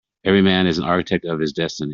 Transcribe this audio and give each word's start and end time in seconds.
Every 0.23 0.41
man 0.41 0.65
is 0.67 0.77
the 0.77 0.83
architect 0.83 1.25
of 1.25 1.39
his 1.39 1.53
destiny. 1.53 1.89